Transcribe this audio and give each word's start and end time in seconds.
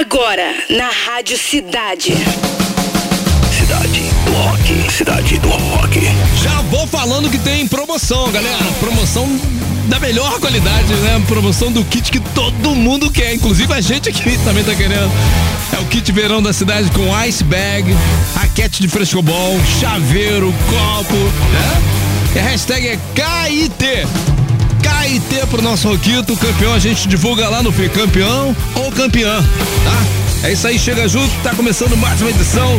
Agora, 0.00 0.54
na 0.70 0.88
Rádio 0.88 1.36
Cidade. 1.36 2.14
Cidade 3.50 4.00
do 4.24 4.32
Rock. 4.32 4.92
Cidade 4.92 5.38
do 5.38 5.48
Rock. 5.48 6.00
Já 6.40 6.60
vou 6.70 6.86
falando 6.86 7.28
que 7.28 7.36
tem 7.38 7.66
promoção, 7.66 8.30
galera. 8.30 8.64
Promoção 8.78 9.28
da 9.88 9.98
melhor 9.98 10.38
qualidade, 10.38 10.94
né? 10.94 11.20
Promoção 11.26 11.72
do 11.72 11.84
kit 11.84 12.12
que 12.12 12.20
todo 12.20 12.76
mundo 12.76 13.10
quer, 13.10 13.34
inclusive 13.34 13.72
a 13.72 13.80
gente 13.80 14.08
aqui 14.08 14.38
também 14.44 14.62
tá 14.62 14.72
querendo. 14.72 15.10
É 15.76 15.80
o 15.80 15.86
kit 15.86 16.12
verão 16.12 16.40
da 16.40 16.52
cidade 16.52 16.88
com 16.92 17.24
ice 17.24 17.42
bag, 17.42 17.92
raquete 18.36 18.80
de 18.80 18.86
frescobol, 18.86 19.58
chaveiro, 19.80 20.54
copo, 20.70 21.16
né? 21.52 21.82
E 22.36 22.38
a 22.38 22.42
hashtag 22.44 22.86
é 22.86 22.98
KIT. 23.16 24.37
KIT 25.08 25.46
pro 25.48 25.62
nosso 25.62 25.88
Roquito, 25.88 26.36
campeão, 26.36 26.74
a 26.74 26.78
gente 26.78 27.08
divulga 27.08 27.48
lá 27.48 27.62
no 27.62 27.72
P, 27.72 27.88
campeão 27.88 28.54
ou 28.74 28.92
campeã, 28.92 29.40
tá? 29.40 30.46
É 30.46 30.52
isso 30.52 30.66
aí, 30.68 30.78
chega 30.78 31.08
junto, 31.08 31.34
tá 31.42 31.54
começando 31.54 31.96
mais 31.96 32.20
uma 32.20 32.28
edição 32.28 32.78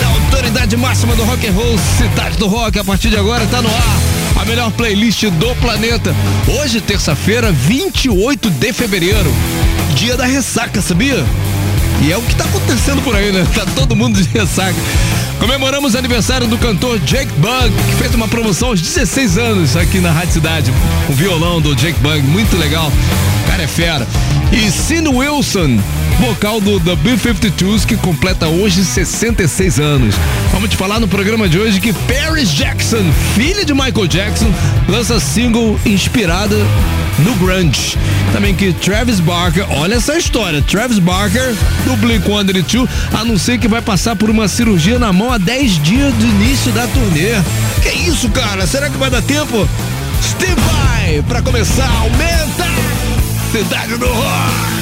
da 0.00 0.06
autoridade 0.06 0.74
máxima 0.78 1.14
do 1.14 1.24
rock 1.24 1.46
and 1.46 1.52
roll, 1.52 1.78
Cidade 1.98 2.38
do 2.38 2.46
Rock, 2.46 2.78
a 2.78 2.84
partir 2.84 3.10
de 3.10 3.18
agora 3.18 3.46
tá 3.48 3.60
no 3.60 3.68
ar. 3.68 3.98
A 4.40 4.46
melhor 4.46 4.70
playlist 4.72 5.24
do 5.24 5.54
planeta. 5.56 6.16
Hoje, 6.58 6.80
terça-feira, 6.80 7.52
28 7.52 8.48
de 8.48 8.72
fevereiro. 8.72 9.30
Dia 9.94 10.16
da 10.16 10.24
ressaca, 10.24 10.80
sabia? 10.80 11.22
E 12.00 12.10
é 12.10 12.16
o 12.16 12.22
que 12.22 12.34
tá 12.34 12.44
acontecendo 12.44 13.02
por 13.02 13.14
aí, 13.14 13.30
né? 13.30 13.46
Tá 13.54 13.66
todo 13.74 13.94
mundo 13.94 14.22
de 14.22 14.28
ressaca. 14.30 14.78
Comemoramos 15.38 15.94
o 15.94 15.98
aniversário 15.98 16.48
do 16.48 16.58
cantor 16.58 16.98
Jake 16.98 17.32
Bug, 17.34 17.70
que 17.70 17.94
fez 17.94 18.14
uma 18.14 18.26
promoção 18.26 18.70
aos 18.70 18.80
16 18.80 19.38
anos 19.38 19.76
aqui 19.76 20.00
na 20.00 20.10
Rádio 20.10 20.32
Cidade. 20.32 20.72
O 21.08 21.12
violão 21.12 21.60
do 21.60 21.74
Jake 21.76 21.98
Bug, 22.00 22.20
muito 22.22 22.56
legal. 22.56 22.90
O 23.44 23.50
cara 23.50 23.62
é 23.62 23.66
fera. 23.66 24.06
E 24.50 24.70
Cine 24.70 25.08
Wilson, 25.08 25.78
vocal 26.18 26.60
do 26.60 26.80
The 26.80 26.96
B-52s, 26.96 27.84
que 27.84 27.96
completa 27.96 28.48
hoje 28.48 28.82
66 28.82 29.78
anos. 29.78 30.14
Vamos 30.52 30.70
te 30.70 30.76
falar 30.76 30.98
no 30.98 31.06
programa 31.06 31.48
de 31.48 31.58
hoje 31.58 31.80
que 31.80 31.92
Paris 31.92 32.50
Jackson, 32.50 33.04
filha 33.34 33.64
de 33.64 33.74
Michael 33.74 34.06
Jackson, 34.06 34.50
lança 34.88 35.20
single 35.20 35.78
inspirada 35.84 36.56
no 37.18 37.34
grunge. 37.34 37.98
Também 38.32 38.54
que 38.54 38.72
Travis 38.72 39.20
Barker, 39.20 39.66
olha 39.70 39.96
essa 39.96 40.16
história, 40.16 40.62
Travis 40.62 40.98
Barker, 40.98 41.54
do 41.84 41.94
Blink-182, 41.98 42.88
anuncia 43.12 43.58
que 43.58 43.68
vai 43.68 43.82
passar 43.82 44.16
por 44.16 44.30
uma 44.30 44.48
cirurgia 44.48 44.98
na 44.98 45.12
mão 45.12 45.30
há 45.30 45.36
10 45.36 45.82
dias 45.82 46.14
do 46.14 46.26
início 46.26 46.72
da 46.72 46.86
turnê. 46.86 47.34
Que 47.82 47.90
isso, 48.08 48.30
cara? 48.30 48.66
Será 48.66 48.88
que 48.88 48.96
vai 48.96 49.10
dar 49.10 49.22
tempo? 49.22 49.68
Steve 50.22 50.60
Vai, 50.72 51.22
pra 51.28 51.42
começar, 51.42 51.88
aumenta! 52.00 52.97
Cidade 53.50 53.96
do 53.96 54.06
Rock! 54.06 54.77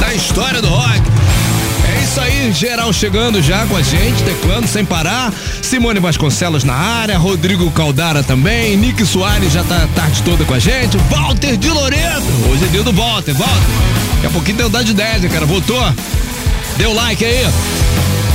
Da 0.00 0.14
história 0.14 0.62
do 0.62 0.68
rock. 0.68 1.02
É 1.86 2.02
isso 2.02 2.20
aí, 2.20 2.52
geral 2.52 2.92
chegando 2.92 3.42
já 3.42 3.66
com 3.66 3.76
a 3.76 3.82
gente, 3.82 4.22
teclando 4.22 4.66
sem 4.66 4.84
parar. 4.84 5.32
Simone 5.62 6.00
Vasconcelos 6.00 6.64
na 6.64 6.74
área, 6.74 7.18
Rodrigo 7.18 7.70
Caldara 7.70 8.22
também, 8.22 8.76
Nick 8.76 9.04
Soares 9.04 9.52
já 9.52 9.62
tá 9.64 9.84
a 9.84 9.86
tarde 9.88 10.22
toda 10.22 10.44
com 10.44 10.54
a 10.54 10.58
gente, 10.58 10.96
Walter 11.10 11.56
de 11.58 11.68
Loreto. 11.68 12.22
Hoje 12.50 12.64
é 12.64 12.68
dia 12.68 12.82
do 12.82 12.92
Walter, 12.92 13.34
Walter. 13.34 13.54
Daqui 14.14 14.26
a 14.26 14.30
pouquinho 14.30 14.56
deu 14.56 14.68
dar 14.70 14.82
de 14.82 14.94
10, 14.94 15.30
cara. 15.30 15.44
Votou? 15.44 15.94
Deu 16.78 16.94
like 16.94 17.22
aí? 17.22 17.46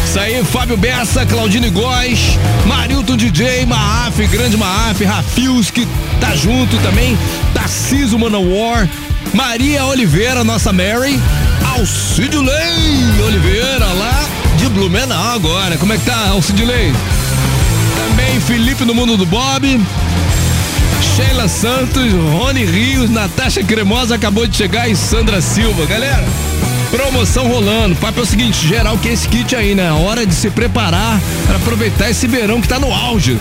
Isso 0.05 0.19
aí, 0.19 0.43
Fábio 0.43 0.77
Bessa, 0.77 1.25
Claudine 1.25 1.71
Góes, 1.71 2.37
Marilton 2.67 3.17
DJ, 3.17 3.65
Maaf, 3.65 4.19
Grande 4.27 4.55
Maaf, 4.57 5.03
Rafius, 5.03 5.71
que 5.71 5.87
tá 6.21 6.35
junto 6.35 6.77
também, 6.77 7.17
Tarciso 7.51 8.19
Manowar, 8.19 8.87
Maria 9.33 9.85
Oliveira, 9.85 10.43
nossa 10.43 10.71
Mary, 10.71 11.19
Alcidilei 11.75 12.53
Oliveira, 13.25 13.85
lá 13.85 14.25
de 14.57 14.69
Blumenau 14.69 15.35
agora. 15.35 15.75
Como 15.77 15.91
é 15.91 15.97
que 15.97 16.05
tá, 16.05 16.29
Alcidilei? 16.29 16.93
Também 17.95 18.39
Felipe 18.39 18.85
no 18.85 18.93
Mundo 18.93 19.17
do 19.17 19.25
Bob, 19.25 19.81
Sheila 21.15 21.47
Santos, 21.47 22.13
Rony 22.31 22.63
Rios, 22.65 23.09
Natasha 23.09 23.63
Cremosa 23.63 24.15
acabou 24.15 24.45
de 24.45 24.55
chegar 24.55 24.87
e 24.87 24.95
Sandra 24.95 25.41
Silva. 25.41 25.85
Galera, 25.85 26.25
Promoção 26.93 27.47
rolando. 27.47 27.95
Papo 27.95 28.19
é 28.19 28.21
o 28.21 28.25
seguinte, 28.25 28.67
geral 28.67 28.99
que 28.99 29.07
esse 29.07 29.27
kit 29.27 29.55
aí, 29.55 29.73
né? 29.73 29.91
Hora 29.91 30.27
de 30.27 30.35
se 30.35 30.51
preparar 30.51 31.19
para 31.47 31.55
aproveitar 31.55 32.07
esse 32.07 32.27
verão 32.27 32.61
que 32.61 32.67
tá 32.67 32.79
no 32.79 32.93
auge. 32.93 33.35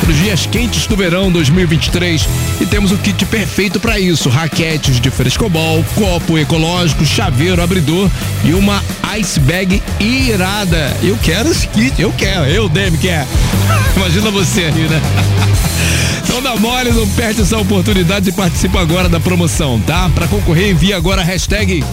Para 0.00 0.10
os 0.10 0.16
dias 0.16 0.46
quentes 0.46 0.86
do 0.86 0.96
verão 0.96 1.30
2023. 1.30 2.26
E 2.62 2.64
temos 2.64 2.92
o 2.92 2.96
kit 2.96 3.26
perfeito 3.26 3.78
para 3.78 4.00
isso: 4.00 4.30
raquetes 4.30 4.98
de 4.98 5.10
frescobol, 5.10 5.84
copo 5.94 6.38
ecológico, 6.38 7.04
chaveiro, 7.04 7.62
abridor 7.62 8.10
e 8.42 8.54
uma 8.54 8.82
ice 9.18 9.38
bag 9.38 9.82
irada. 10.00 10.96
Eu 11.02 11.18
quero 11.22 11.50
esse 11.50 11.68
kit, 11.68 12.00
eu 12.00 12.10
quero, 12.10 12.46
eu, 12.46 12.70
Demi, 12.70 12.96
quer. 12.96 13.26
Imagina 13.96 14.30
você 14.30 14.64
aí, 14.64 14.88
né? 14.88 15.00
Então 16.26 16.42
dá 16.42 16.56
mole, 16.56 16.90
não 16.90 17.06
perde 17.10 17.42
essa 17.42 17.56
oportunidade 17.58 18.30
e 18.30 18.32
participa 18.32 18.80
agora 18.80 19.08
da 19.08 19.20
promoção, 19.20 19.78
tá? 19.78 20.10
Para 20.12 20.26
concorrer, 20.26 20.70
envia 20.70 20.96
agora 20.96 21.20
a 21.20 21.24
hashtag 21.24 21.84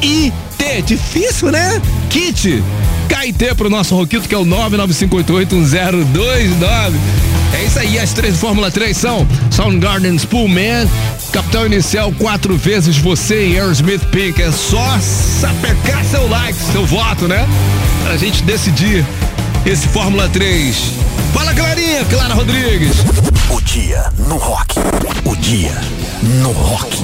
KIT. 0.00 0.82
Difícil, 0.86 1.50
né? 1.50 1.80
Kit. 2.08 2.62
KIT 3.08 3.54
pro 3.54 3.68
nosso 3.68 3.94
Roquito, 3.94 4.28
que 4.28 4.34
é 4.34 4.38
o 4.38 4.44
995881029. 4.44 6.94
É 7.52 7.64
isso 7.64 7.78
aí, 7.78 7.98
as 7.98 8.12
três 8.12 8.38
Fórmula 8.38 8.70
3 8.70 8.96
são 8.96 9.26
Soundgarden 9.50 10.14
Spoolman, 10.14 10.88
Capitão 11.32 11.66
Inicial, 11.66 12.12
quatro 12.12 12.56
vezes 12.56 12.96
você 12.96 13.48
e 13.48 13.58
Aerosmith 13.58 14.04
Pink. 14.10 14.40
É 14.40 14.50
só 14.52 14.98
sapecar 15.00 16.04
seu 16.04 16.28
like, 16.28 16.58
seu 16.72 16.86
voto, 16.86 17.28
né? 17.28 17.46
Pra 18.04 18.16
gente 18.16 18.42
decidir 18.44 19.04
esse 19.66 19.88
Fórmula 19.88 20.28
3. 20.28 20.76
Fala, 21.34 21.52
Clarinha, 21.52 22.04
Clara 22.04 22.34
Rodrigues. 22.34 22.96
O 23.50 23.60
dia 23.60 24.04
no 24.28 24.36
rock. 24.36 24.76
O 25.24 25.34
dia 25.36 25.74
no 26.40 26.52
rock. 26.52 26.96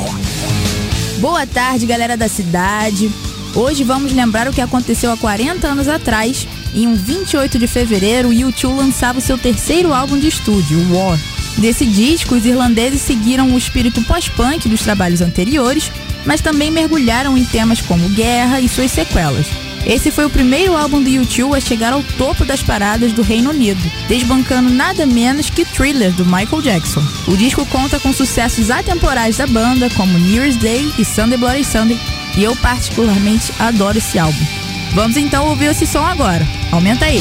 Boa 1.18 1.46
tarde, 1.46 1.87
galera 1.87 2.14
da 2.14 2.28
cidade. 2.28 3.11
Hoje 3.54 3.82
vamos 3.82 4.12
lembrar 4.12 4.49
o 4.49 4.52
que 4.52 4.61
aconteceu 4.61 5.11
há 5.11 5.16
40 5.16 5.66
anos 5.66 5.88
atrás. 5.88 6.46
Em 6.75 6.87
um 6.87 6.94
28 6.94 7.58
de 7.58 7.66
fevereiro, 7.66 8.28
o 8.28 8.32
U2 8.32 8.76
lançava 8.76 9.18
o 9.18 9.23
seu 9.23 9.38
terceiro 9.38 9.94
álbum 9.94 10.18
de 10.18 10.28
estúdio, 10.28 10.78
War. 10.94 11.18
Desse 11.56 11.87
disco, 11.87 12.35
os 12.35 12.44
irlandeses 12.44 13.00
seguiram 13.00 13.54
o 13.54 13.56
espírito 13.56 14.02
pós-punk 14.02 14.68
dos 14.68 14.82
trabalhos 14.82 15.23
anteriores, 15.23 15.90
mas 16.26 16.42
também 16.42 16.70
mergulharam 16.70 17.37
em 17.37 17.46
temas 17.46 17.80
como 17.80 18.11
guerra 18.11 18.61
e 18.61 18.68
suas 18.68 18.90
sequelas. 18.90 19.46
Esse 19.87 20.11
foi 20.11 20.26
o 20.26 20.31
primeiro 20.31 20.76
álbum 20.76 21.00
do 21.00 21.09
U2 21.09 21.57
a 21.57 21.61
chegar 21.61 21.93
ao 21.93 22.02
topo 22.02 22.45
das 22.45 22.61
paradas 22.61 23.12
do 23.12 23.23
Reino 23.23 23.50
Unido, 23.50 23.81
desbancando 24.09 24.69
nada 24.69 25.07
menos 25.07 25.49
que 25.49 25.64
Thriller 25.64 26.12
do 26.12 26.26
Michael 26.26 26.61
Jackson. 26.61 27.02
O 27.28 27.37
disco 27.37 27.64
conta 27.66 28.00
com 28.00 28.12
sucessos 28.12 28.69
atemporais 28.69 29.37
da 29.37 29.47
banda, 29.47 29.88
como 29.90 30.19
New 30.19 30.43
Year's 30.43 30.57
Day 30.57 30.93
e 30.99 31.05
Sunday 31.05 31.38
Bloody 31.38 31.64
Sunday, 31.64 31.99
e 32.37 32.43
eu 32.43 32.57
particularmente 32.57 33.52
adoro 33.61 33.99
esse 33.99 34.19
álbum. 34.19 34.45
Vamos 34.93 35.16
então 35.16 35.47
ouvir 35.47 35.66
esse 35.66 35.87
som 35.87 36.05
agora. 36.05 36.47
Aumenta 36.73 37.05
aí. 37.05 37.21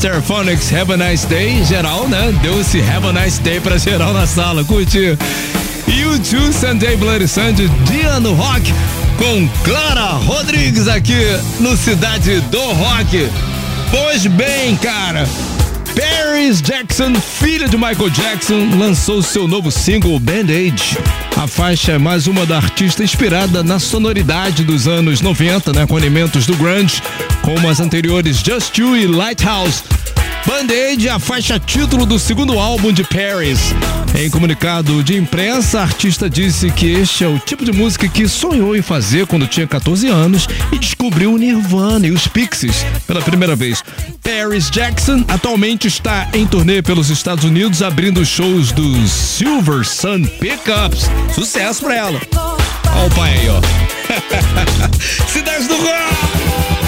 Stereophonics, 0.00 0.72
Have 0.72 0.90
a 0.94 0.96
Nice 0.96 1.26
Day, 1.26 1.62
geral, 1.62 2.08
né? 2.08 2.32
Deu 2.40 2.58
esse 2.58 2.80
Have 2.80 3.06
a 3.08 3.12
Nice 3.12 3.38
Day 3.42 3.60
pra 3.60 3.76
geral 3.76 4.14
na 4.14 4.26
sala, 4.26 4.64
curte. 4.64 5.18
E 5.86 6.04
o 6.06 6.18
Two 6.18 6.50
Sunday 6.54 6.96
Bloody 6.96 7.28
Sunday, 7.28 7.68
dia 7.84 8.18
no 8.18 8.32
rock, 8.32 8.72
com 9.18 9.46
Clara 9.62 10.12
Rodrigues 10.24 10.88
aqui 10.88 11.20
no 11.58 11.76
Cidade 11.76 12.40
do 12.50 12.62
Rock. 12.72 13.28
Pois 13.90 14.26
bem, 14.26 14.74
cara, 14.76 15.28
Paris 15.94 16.62
Jackson, 16.62 17.14
filha 17.16 17.68
de 17.68 17.76
Michael 17.76 18.08
Jackson, 18.08 18.70
lançou 18.78 19.22
seu 19.22 19.46
novo 19.46 19.70
single 19.70 20.18
Band-Aid. 20.18 20.96
A 21.36 21.46
faixa 21.46 21.92
é 21.92 21.98
mais 21.98 22.26
uma 22.26 22.46
da 22.46 22.56
artista 22.56 23.04
inspirada 23.04 23.62
na 23.62 23.78
sonoridade 23.78 24.64
dos 24.64 24.88
anos 24.88 25.20
90, 25.20 25.72
né, 25.74 25.86
com 25.86 25.98
elementos 25.98 26.46
do 26.46 26.56
grunge, 26.56 27.02
como 27.42 27.68
as 27.68 27.80
anteriores 27.80 28.38
Just 28.38 28.78
You 28.78 28.96
e 28.96 29.06
Lighthouse. 29.06 29.82
Band-Aid 30.46 31.08
a 31.08 31.18
faixa 31.18 31.58
título 31.58 32.06
do 32.06 32.18
segundo 32.18 32.58
álbum 32.58 32.92
de 32.92 33.04
Paris. 33.04 33.74
Em 34.14 34.28
comunicado 34.30 35.02
de 35.02 35.16
imprensa, 35.16 35.80
a 35.80 35.82
artista 35.82 36.28
disse 36.28 36.70
que 36.70 36.90
este 36.90 37.24
é 37.24 37.28
o 37.28 37.38
tipo 37.38 37.64
de 37.64 37.72
música 37.72 38.08
que 38.08 38.26
sonhou 38.26 38.74
em 38.74 38.82
fazer 38.82 39.26
quando 39.26 39.46
tinha 39.46 39.66
14 39.66 40.08
anos 40.08 40.48
e 40.72 40.78
descobriu 40.78 41.34
o 41.34 41.38
Nirvana 41.38 42.06
e 42.06 42.10
os 42.10 42.26
Pixies 42.26 42.84
pela 43.06 43.20
primeira 43.20 43.54
vez. 43.54 43.84
Paris 44.22 44.70
Jackson 44.70 45.24
atualmente 45.28 45.86
está 45.86 46.28
em 46.32 46.46
turnê 46.46 46.82
pelos 46.82 47.10
Estados 47.10 47.44
Unidos, 47.44 47.82
abrindo 47.82 48.24
shows 48.24 48.72
dos 48.72 49.10
Silver 49.10 49.86
Sun 49.86 50.24
Pickups. 50.40 51.08
Sucesso 51.34 51.82
pra 51.82 51.94
ela. 51.94 52.20
Olha 52.96 53.06
o 53.06 53.10
pai 53.10 53.38
aí, 53.38 53.48
ó. 53.48 53.60
Cidades 55.28 55.68
do 55.68 55.76
Rock! 55.76 56.79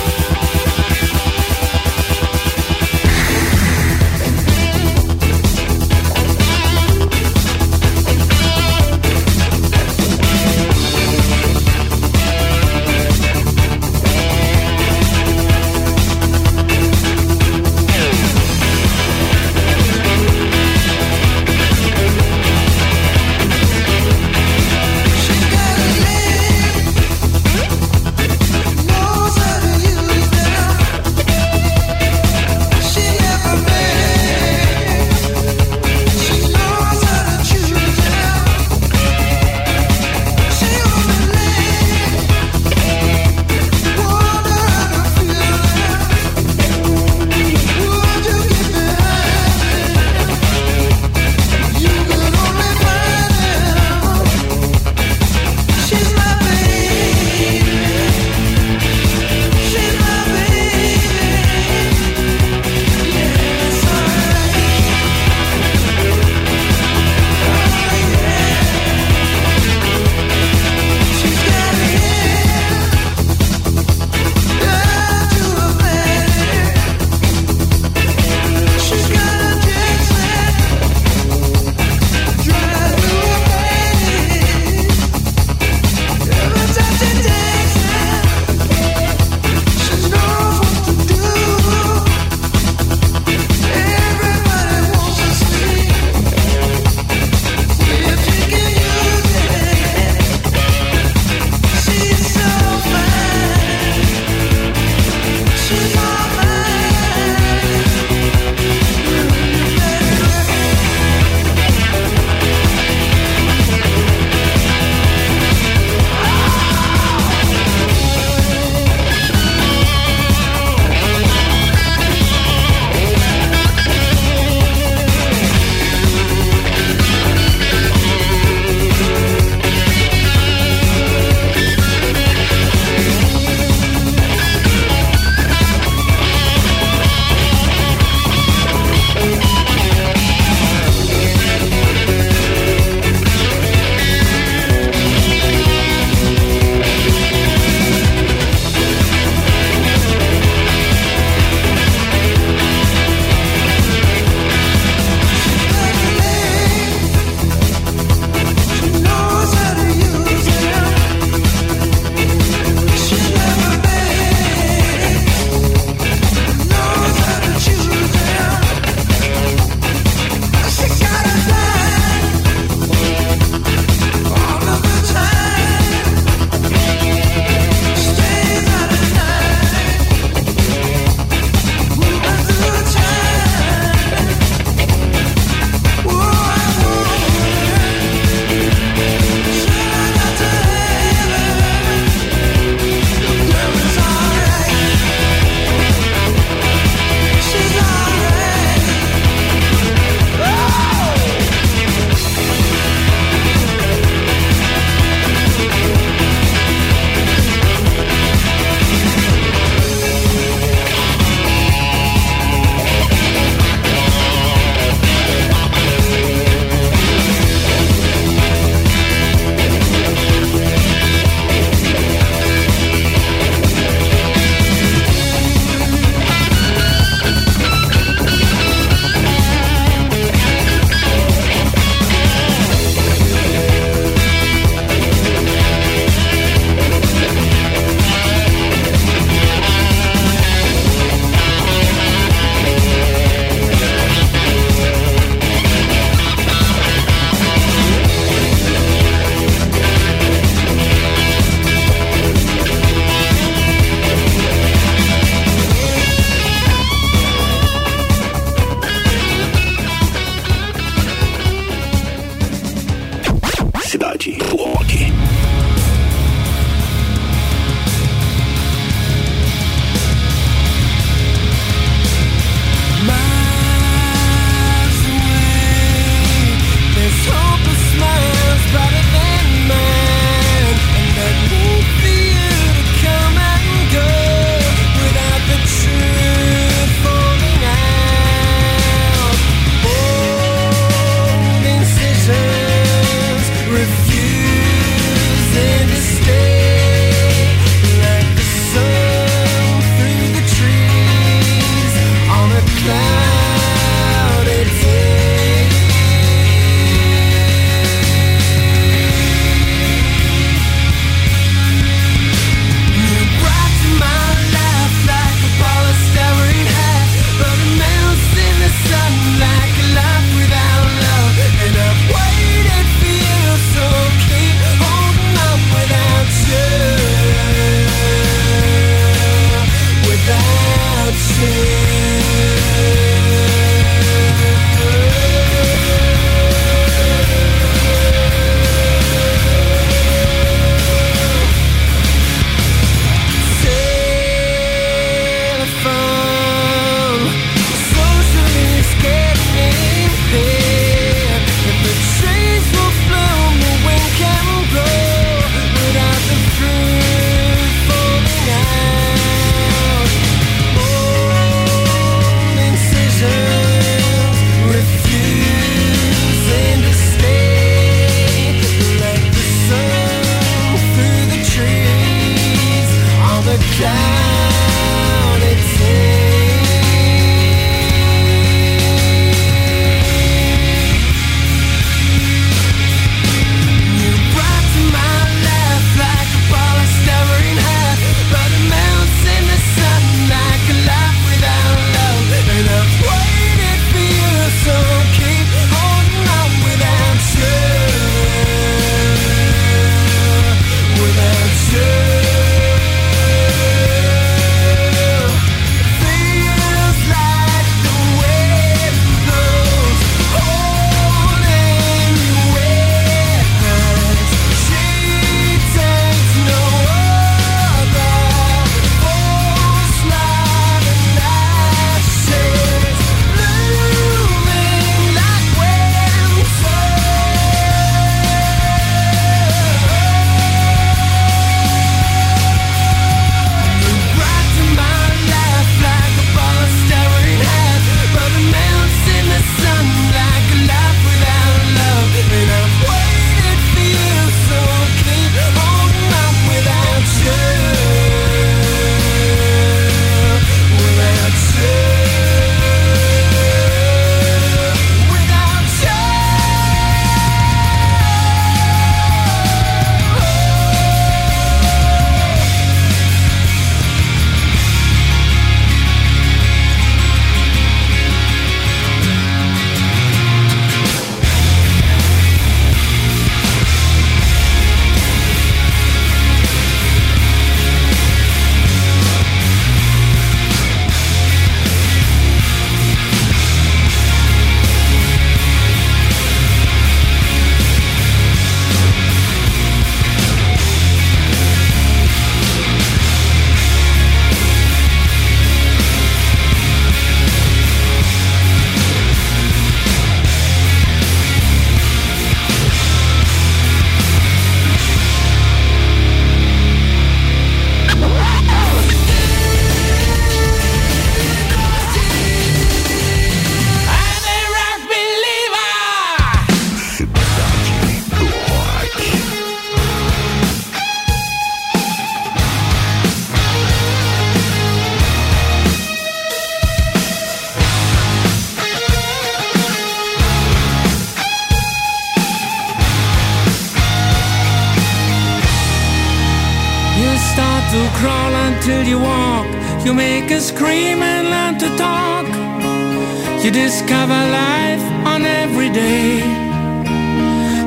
To 542.12 542.32
talk. 542.32 543.44
You 543.44 543.50
discover 543.50 544.20
life 544.44 544.84
on 545.06 545.24
every 545.24 545.70
day. 545.70 546.20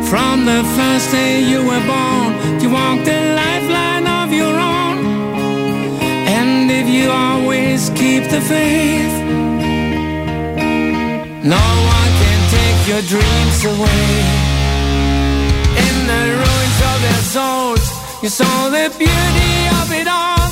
From 0.09 0.45
the 0.45 0.63
first 0.77 1.11
day 1.11 1.41
you 1.41 1.59
were 1.69 1.85
born, 1.93 2.31
you 2.61 2.69
walk 2.69 3.03
the 3.03 3.19
lifeline 3.41 4.07
of 4.21 4.31
your 4.31 4.55
own. 4.77 4.97
And 6.39 6.71
if 6.71 6.87
you 6.87 7.09
always 7.09 7.89
keep 7.89 8.23
the 8.29 8.41
faith, 8.41 9.15
no 11.43 11.65
one 11.97 12.11
can 12.21 12.39
take 12.57 12.79
your 12.91 13.03
dreams 13.13 13.59
away. 13.73 14.09
In 15.87 15.95
the 16.11 16.23
ruins 16.41 16.79
of 16.91 16.97
their 17.05 17.23
souls, 17.35 17.85
you 18.23 18.29
saw 18.29 18.69
the 18.69 18.89
beauty 18.97 19.55
of 19.81 19.91
it 19.91 20.07
all. 20.07 20.44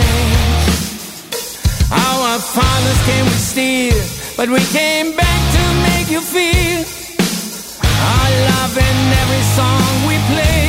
Change. 0.00 1.28
Our 1.90 2.38
fathers 2.38 3.00
came 3.08 3.24
with 3.24 3.40
steel, 3.40 3.98
but 4.36 4.48
we 4.48 4.60
came 4.78 5.16
back 5.16 5.40
to 5.56 5.64
make 5.88 6.08
you 6.10 6.20
feel 6.20 6.84
our 8.10 8.30
love 8.50 8.74
in 8.76 8.98
every 9.22 9.44
song 9.56 10.08
we 10.08 10.16
play. 10.32 10.67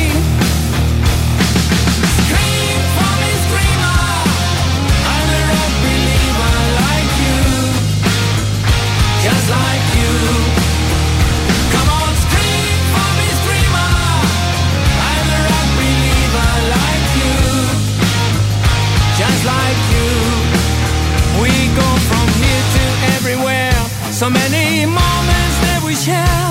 So 24.20 24.28
many 24.28 24.84
moments 24.84 25.56
that 25.64 25.80
we 25.80 25.94
share. 25.96 26.44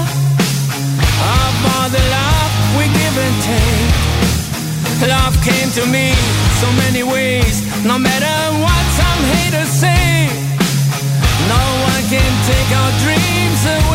All 1.69 1.85
the 1.93 2.01
love 2.01 2.51
we 2.81 2.89
give 2.89 3.13
and 3.13 3.37
take. 3.45 5.05
Love 5.05 5.37
came 5.45 5.69
to 5.77 5.85
me 5.85 6.09
so 6.57 6.65
many 6.81 7.05
ways. 7.05 7.61
No 7.85 8.01
matter 8.01 8.37
what 8.65 8.83
some 8.97 9.21
haters 9.37 9.69
say, 9.69 10.33
no 11.45 11.61
one 11.85 12.03
can 12.09 12.31
take 12.49 12.69
our 12.73 12.91
dreams 13.05 13.61
away. 13.77 13.88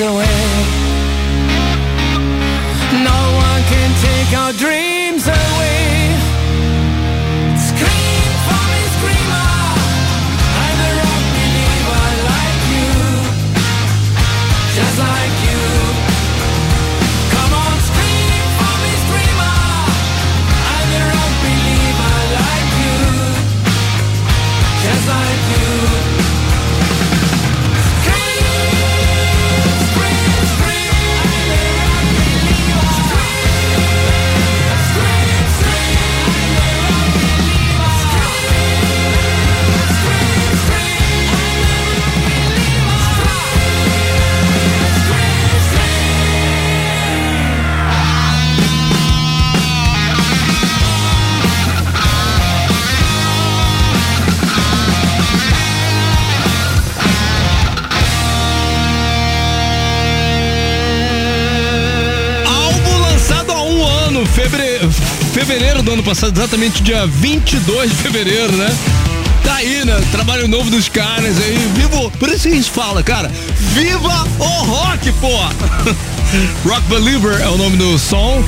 Away. 0.00 0.43
Ano 65.94 66.02
passado, 66.02 66.36
exatamente 66.36 66.82
dia 66.82 67.06
22 67.06 67.90
de 67.90 67.96
fevereiro, 67.96 68.52
né? 68.56 68.68
Tá 69.44 69.54
aí, 69.54 69.84
né? 69.84 69.94
Trabalho 70.10 70.48
novo 70.48 70.68
dos 70.68 70.88
caras 70.88 71.38
aí. 71.40 71.56
Viva! 71.74 72.10
Por 72.18 72.28
isso 72.30 72.48
que 72.48 72.48
a 72.48 72.56
gente 72.56 72.70
fala, 72.70 73.00
cara. 73.00 73.30
Viva 73.72 74.26
o 74.40 74.64
rock, 74.64 75.12
pô! 75.12 75.28
Rock 76.68 76.82
Believer 76.88 77.40
é 77.40 77.48
o 77.48 77.56
nome 77.56 77.76
do 77.76 77.96
som. 77.96 78.42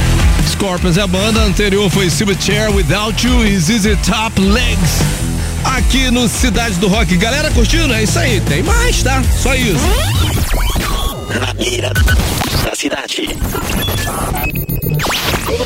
Scorpions 0.51 0.97
é 0.97 1.03
a 1.03 1.07
banda. 1.07 1.41
Anterior 1.43 1.89
foi 1.89 2.11
Silverchair 2.11 2.75
Without 2.75 3.25
You 3.25 3.47
e 3.47 3.57
ZZ 3.61 3.97
Top 4.05 4.41
Legs. 4.41 4.99
Aqui 5.63 6.11
no 6.11 6.29
Cidade 6.29 6.75
do 6.77 6.89
Rock. 6.89 7.17
Galera 7.17 7.51
curtindo? 7.53 7.95
É 7.95 8.03
isso 8.03 8.19
aí. 8.19 8.41
Tem 8.41 8.65
mais, 8.65 9.05
tá? 9.05 9.23
Só 9.41 9.55
isso. 9.55 9.79
Na 11.39 11.55
mira 11.55 11.93
da 12.65 12.75
cidade. 12.75 13.29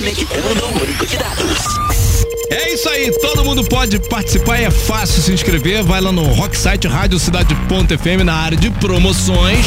Conectando 0.00 0.64
o 0.64 0.72
banco 0.72 1.06
de 1.06 1.16
dados. 1.18 2.24
É 2.48 2.72
isso 2.72 2.88
aí, 2.88 3.12
todo 3.20 3.44
mundo 3.44 3.62
pode 3.64 3.98
participar 4.08 4.58
e 4.58 4.64
é 4.64 4.70
fácil 4.70 5.20
se 5.20 5.30
inscrever. 5.30 5.82
Vai 5.82 6.00
lá 6.00 6.10
no 6.10 6.22
Rocksite 6.22 6.88
Rádio 6.88 7.18
Cidade.fm 7.18 8.24
na 8.24 8.32
área 8.32 8.56
de 8.56 8.70
promoções. 8.70 9.66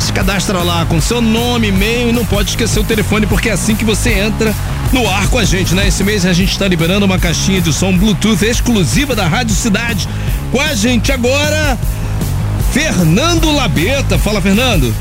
Se 0.00 0.12
cadastra 0.12 0.58
lá 0.64 0.84
com 0.86 1.00
seu 1.00 1.20
nome, 1.20 1.68
e-mail 1.68 2.08
e 2.08 2.12
não 2.12 2.26
pode 2.26 2.50
esquecer 2.50 2.80
o 2.80 2.84
telefone, 2.84 3.28
porque 3.28 3.48
é 3.48 3.52
assim 3.52 3.76
que 3.76 3.84
você 3.84 4.10
entra 4.10 4.52
no 4.92 5.08
ar 5.08 5.28
com 5.28 5.38
a 5.38 5.44
gente, 5.44 5.72
né? 5.72 5.86
Esse 5.86 6.02
mês 6.02 6.26
a 6.26 6.32
gente 6.32 6.50
está 6.50 6.66
liberando 6.66 7.06
uma 7.06 7.20
caixinha 7.20 7.60
de 7.60 7.72
som 7.72 7.96
Bluetooth 7.96 8.44
exclusiva 8.44 9.14
da 9.14 9.28
Rádio 9.28 9.54
Cidade. 9.54 10.08
Com 10.50 10.60
a 10.60 10.74
gente 10.74 11.12
agora, 11.12 11.78
Fernando 12.72 13.52
Labeta. 13.52 14.18
Fala, 14.18 14.40
Fernando. 14.40 14.92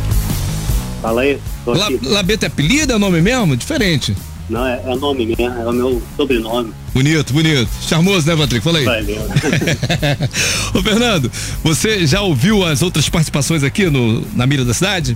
Fala 1.01 1.21
aí, 1.21 1.39
La-. 1.65 1.89
Labeta 2.03 2.45
é 2.45 2.47
apelido, 2.47 2.93
é 2.93 2.95
o 2.95 2.99
nome 2.99 3.19
mesmo? 3.19 3.57
Diferente. 3.57 4.15
Não, 4.49 4.65
é, 4.65 4.81
é 4.83 4.89
o 4.89 4.95
nome 4.95 5.25
mesmo, 5.25 5.43
é 5.43 5.67
o 5.67 5.71
meu 5.71 6.01
sobrenome. 6.17 6.73
Bonito, 6.93 7.33
bonito. 7.33 7.69
Charmoso, 7.81 8.27
né, 8.27 8.35
Patrick? 8.35 8.63
Fala 8.63 8.79
aí. 8.79 8.85
Valeu. 8.85 9.21
Ô 10.73 10.81
Fernando, 10.81 11.31
você 11.63 12.07
já 12.07 12.21
ouviu 12.21 12.65
as 12.65 12.81
outras 12.81 13.07
participações 13.07 13.63
aqui 13.63 13.89
no, 13.89 14.25
na 14.35 14.47
Mira 14.47 14.65
da 14.65 14.73
Cidade? 14.73 15.15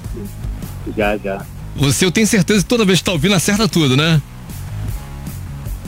já, 0.95 1.17
já. 1.17 1.43
Você, 1.75 2.05
eu 2.05 2.11
tenho 2.11 2.27
certeza 2.27 2.61
que 2.61 2.69
toda 2.69 2.85
vez 2.85 2.99
que 2.99 3.05
tá 3.05 3.11
ouvindo, 3.11 3.33
acerta 3.33 3.67
tudo, 3.67 3.97
né? 3.97 4.21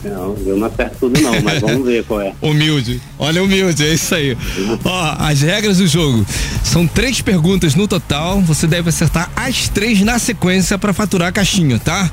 Não, 0.04 0.36
eu 0.46 0.58
não 0.58 0.68
acerto 0.68 0.98
tudo 1.00 1.20
não, 1.20 1.41
mas 1.41 1.62
vamos 1.62 1.86
ver 1.86 2.04
qual 2.04 2.22
é. 2.22 2.34
Humilde. 2.41 3.02
Olha, 3.18 3.43
humilde, 3.43 3.86
é 3.86 3.93
isso 3.93 4.14
aí. 4.14 4.38
Ó, 4.84 5.16
as 5.20 5.41
regras 5.41 5.78
do 5.78 5.88
jogo. 5.88 6.26
São 6.64 6.88
três 6.88 7.22
perguntas 7.22 7.76
no 7.76 7.88
total. 7.88 8.41
Você 8.41 8.68
deve 8.68 8.89
acertar 8.89 9.32
as 9.36 9.68
três 9.70 10.02
na 10.02 10.20
sequência 10.20 10.78
pra 10.78 10.93
faturar 10.93 11.30
a 11.30 11.32
caixinha, 11.32 11.80
tá? 11.80 12.10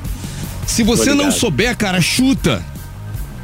Se 0.67 0.83
você 0.83 1.13
não 1.13 1.31
souber, 1.31 1.75
cara, 1.77 2.01
chuta. 2.01 2.63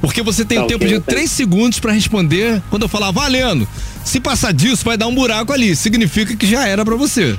Porque 0.01 0.22
você 0.22 0.45
tem 0.45 0.57
Tá 0.59 0.63
um 0.63 0.67
tempo 0.67 0.88
de 0.88 0.99
tá. 0.99 1.11
3 1.11 1.30
segundos 1.30 1.80
pra 1.80 1.91
responder. 1.91 2.61
Quando 2.70 2.84
eu 2.84 2.89
falar 2.89 3.11
valendo, 3.11 3.67
se 4.05 4.20
passar 4.20 4.53
disso, 4.53 4.86
vai 4.86 4.97
dar 4.97 5.07
um 5.07 5.13
buraco 5.15 5.51
ali. 5.51 5.76
Significa 5.76 6.36
que 6.36 6.47
já 6.47 6.65
era 6.67 6.86
pra 6.86 6.95
você. 6.95 7.38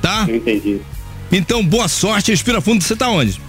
Tá? 0.00 0.24
Eu 0.26 0.36
entendi. 0.36 0.80
Então, 1.30 1.64
boa 1.64 1.88
sorte. 1.88 2.30
Respira 2.30 2.60
fundo. 2.60 2.82
Você 2.82 2.96
tá 2.96 3.08
onde? 3.08 3.40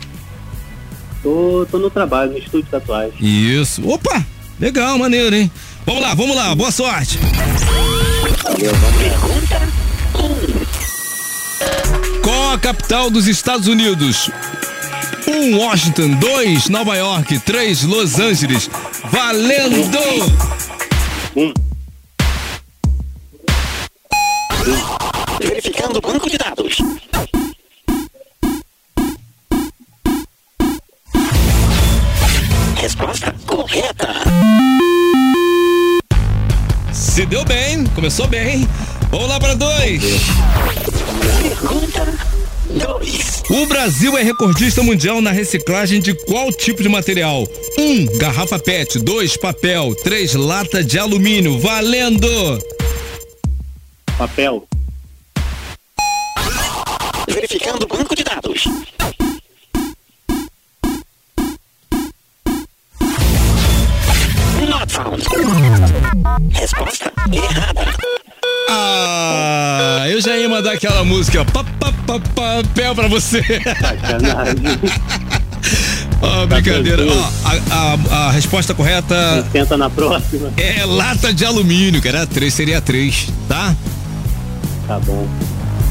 Tô, 1.22 1.66
tô 1.72 1.80
no 1.80 1.90
trabalho, 1.90 2.32
no 2.34 2.38
estúdio 2.38 2.64
de 2.64 2.70
tatuagem. 2.70 3.14
Isso. 3.22 3.88
Opa! 3.88 4.26
Legal, 4.60 4.98
maneiro, 5.00 5.36
hein? 5.36 5.50
Vamos 5.86 6.02
lá, 6.02 6.14
vamos 6.14 6.36
lá. 6.36 6.54
Boa 6.54 6.72
sorte. 6.72 7.18
Qual 12.22 12.52
a 12.52 12.60
capital 12.60 13.10
dos 13.10 13.28
Estados 13.28 13.68
Unidos? 13.68 14.30
1. 15.28 15.32
Um, 15.32 15.58
Washington. 15.58 16.20
2. 16.20 16.70
Nova 16.70 16.96
York. 16.96 17.40
3. 17.40 17.84
Los 17.84 18.20
Angeles. 18.20 18.70
Valendo! 19.12 20.00
Um. 21.36 21.54
Verificando 25.40 25.98
o 25.98 26.02
banco 26.02 26.30
de 26.30 26.38
dados. 26.38 26.78
Resposta 32.76 33.36
correta. 33.46 34.14
Se 36.92 37.26
deu 37.26 37.44
bem, 37.46 37.86
começou 37.96 38.28
bem. 38.28 38.68
Vamos 39.10 39.30
lá 39.30 39.40
para 39.40 39.56
dois. 39.56 40.02
Pergunta 41.42 42.43
2. 42.74 43.44
O 43.50 43.66
Brasil 43.68 44.18
é 44.18 44.24
recordista 44.24 44.82
mundial 44.82 45.22
na 45.22 45.32
reciclagem 45.32 46.00
de 46.02 46.14
qual 46.26 46.52
tipo 46.52 46.82
de 46.82 46.90
material? 46.90 47.48
1. 47.78 47.82
Um, 47.82 48.18
garrafa 48.18 48.58
PET. 48.58 49.00
2. 49.00 49.38
Papel. 49.38 49.96
3. 50.04 50.34
Lata 50.36 50.84
de 50.84 50.98
alumínio. 50.98 51.60
Valendo! 51.60 52.28
Papel. 54.18 54.68
Verificando 57.28 57.84
o 57.84 57.88
banco 57.88 58.16
de 58.16 58.24
dados. 58.24 58.66
Not 64.70 64.92
found. 64.92 65.24
Resposta 66.54 67.12
errada. 67.32 67.86
Ah, 68.70 70.06
eu 70.10 70.22
já 70.22 70.38
ia 70.38 70.48
mandar 70.50 70.74
aquela 70.74 71.04
música 71.04 71.44
pa, 71.46 71.64
pa, 72.06 72.20
pa, 72.20 72.64
papel 72.64 72.96
pra 72.96 73.08
você. 73.08 73.42
Sacanagem. 73.82 74.80
Ó, 76.22 76.46
brincadeira. 76.46 77.04
Ó, 77.06 77.30
a, 77.46 77.54
a- 77.76 78.28
a 78.28 78.32
resposta 78.32 78.74
correta 78.74 79.46
Tenta 79.52 79.76
na 79.78 79.90
próxima. 79.90 80.52
é 80.58 80.86
lata 80.86 81.34
de 81.34 81.46
alumínio, 81.46 82.02
era 82.06 82.26
3, 82.26 82.54
seria 82.54 82.82
3, 82.82 83.28
tá? 83.48 83.76
Tá 84.88 85.00
bom. 85.00 85.28